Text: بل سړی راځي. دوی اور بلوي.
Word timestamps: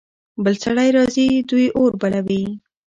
بل 0.43 0.55
سړی 0.65 0.89
راځي. 0.97 1.27
دوی 1.49 1.65
اور 1.77 1.91
بلوي. 2.01 2.43